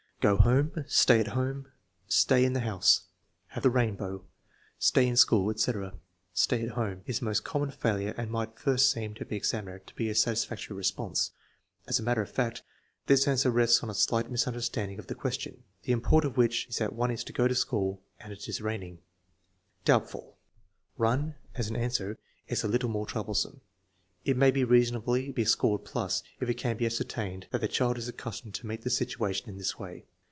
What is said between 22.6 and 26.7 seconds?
a little more troublesome. It may reasonably be scored plus if it